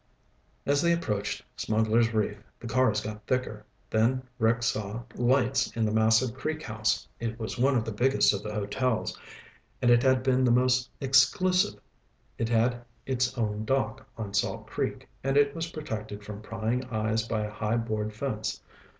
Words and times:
As 0.65 0.81
they 0.81 0.93
approached 0.93 1.43
Smugglers' 1.55 2.11
Reef, 2.11 2.39
the 2.59 2.65
cars 2.67 3.01
got 3.01 3.27
thicker. 3.27 3.63
Then 3.91 4.23
Rick 4.39 4.63
saw 4.63 5.03
lights 5.13 5.69
in 5.77 5.85
the 5.85 5.91
massive 5.91 6.33
Creek 6.33 6.63
House. 6.63 7.07
It 7.19 7.39
was 7.39 7.59
one 7.59 7.75
of 7.77 7.85
the 7.85 7.91
biggest 7.91 8.33
of 8.33 8.41
the 8.41 8.51
hotels, 8.51 9.15
and 9.79 9.91
it 9.91 10.01
had 10.01 10.23
been 10.23 10.43
the 10.43 10.49
most 10.49 10.89
exclusive. 10.99 11.79
It 12.39 12.49
had 12.49 12.83
its 13.05 13.37
own 13.37 13.63
dock 13.63 14.07
on 14.17 14.33
Salt 14.33 14.65
Creek, 14.65 15.07
and 15.23 15.37
it 15.37 15.53
was 15.55 15.69
protected 15.69 16.23
from 16.25 16.41
prying 16.41 16.83
eyes 16.85 17.27
by 17.27 17.41
a 17.45 17.51
high 17.53 17.77
board 17.77 18.11
fence. 18.11 18.59